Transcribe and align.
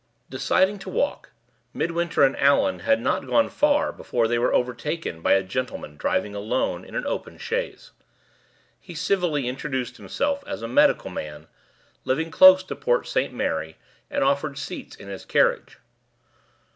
Deciding 0.31 0.79
to 0.79 0.89
walk, 0.89 1.29
Midwinter 1.75 2.23
and 2.23 2.35
Allan 2.37 2.79
had 2.79 2.99
not 2.99 3.27
gone 3.27 3.49
far 3.49 3.91
before 3.93 4.27
they 4.27 4.39
were 4.39 4.51
overtaken 4.51 5.21
by 5.21 5.33
a 5.33 5.43
gentleman 5.43 5.95
driving 5.95 6.33
alone 6.33 6.83
in 6.83 6.95
an 6.95 7.05
open 7.05 7.37
chaise. 7.37 7.91
He 8.79 8.95
civilly 8.95 9.47
introduced 9.47 9.97
himself 9.97 10.43
as 10.47 10.63
a 10.63 10.67
medical 10.67 11.11
man, 11.11 11.45
living 12.03 12.31
close 12.31 12.63
to 12.63 12.75
Port 12.75 13.07
St. 13.07 13.31
Mary, 13.31 13.77
and 14.09 14.23
offered 14.23 14.57
seats 14.57 14.95
in 14.95 15.07
his 15.07 15.23
carriage. 15.23 15.77